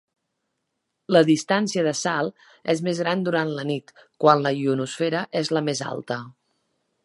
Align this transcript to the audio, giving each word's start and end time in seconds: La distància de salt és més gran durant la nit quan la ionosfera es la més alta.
La 1.15 1.21
distància 1.27 1.83
de 1.87 1.93
salt 1.99 2.47
és 2.75 2.81
més 2.89 3.03
gran 3.03 3.23
durant 3.29 3.53
la 3.61 3.67
nit 3.73 3.95
quan 4.25 4.43
la 4.47 4.55
ionosfera 4.65 5.25
es 5.43 5.53
la 5.59 5.67
més 5.71 5.87
alta. 5.93 6.23